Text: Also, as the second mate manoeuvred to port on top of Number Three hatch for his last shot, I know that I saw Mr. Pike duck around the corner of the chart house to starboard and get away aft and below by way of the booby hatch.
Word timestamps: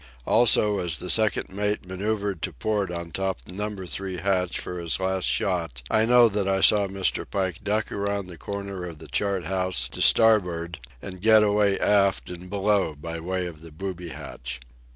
Also, 0.25 0.79
as 0.79 0.97
the 0.97 1.11
second 1.11 1.51
mate 1.55 1.85
manoeuvred 1.85 2.41
to 2.41 2.51
port 2.51 2.89
on 2.89 3.11
top 3.11 3.37
of 3.45 3.53
Number 3.53 3.85
Three 3.85 4.17
hatch 4.17 4.57
for 4.59 4.79
his 4.79 4.99
last 4.99 5.25
shot, 5.27 5.83
I 5.91 6.05
know 6.05 6.27
that 6.27 6.47
I 6.47 6.59
saw 6.61 6.87
Mr. 6.87 7.23
Pike 7.29 7.63
duck 7.63 7.91
around 7.91 8.25
the 8.25 8.35
corner 8.35 8.83
of 8.83 8.97
the 8.97 9.07
chart 9.07 9.45
house 9.45 9.87
to 9.89 10.01
starboard 10.01 10.79
and 11.03 11.21
get 11.21 11.43
away 11.43 11.79
aft 11.79 12.31
and 12.31 12.49
below 12.49 12.95
by 12.95 13.19
way 13.19 13.45
of 13.45 13.61
the 13.61 13.69
booby 13.71 14.09
hatch. 14.09 14.59